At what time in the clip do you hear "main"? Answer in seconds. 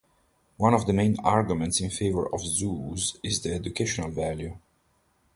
0.93-1.17